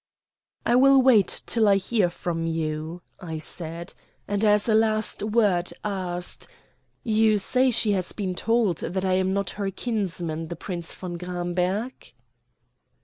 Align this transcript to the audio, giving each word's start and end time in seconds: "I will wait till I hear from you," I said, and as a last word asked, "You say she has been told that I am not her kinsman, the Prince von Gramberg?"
"I 0.65 0.75
will 0.77 0.99
wait 0.99 1.43
till 1.45 1.67
I 1.67 1.75
hear 1.75 2.09
from 2.09 2.47
you," 2.47 3.03
I 3.19 3.37
said, 3.37 3.93
and 4.27 4.43
as 4.43 4.67
a 4.67 4.73
last 4.73 5.21
word 5.21 5.71
asked, 5.85 6.47
"You 7.03 7.37
say 7.37 7.69
she 7.69 7.91
has 7.91 8.11
been 8.11 8.33
told 8.33 8.77
that 8.77 9.05
I 9.05 9.13
am 9.13 9.31
not 9.31 9.51
her 9.61 9.69
kinsman, 9.69 10.47
the 10.47 10.55
Prince 10.55 10.95
von 10.95 11.19
Gramberg?" 11.19 12.13